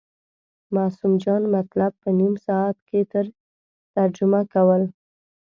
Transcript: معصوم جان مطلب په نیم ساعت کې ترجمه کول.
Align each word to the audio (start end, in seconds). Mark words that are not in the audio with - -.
معصوم 0.75 1.13
جان 1.23 1.41
مطلب 1.55 1.91
په 2.01 2.09
نیم 2.19 2.33
ساعت 2.45 2.77
کې 2.87 2.99
ترجمه 3.95 4.41
کول. 4.53 4.83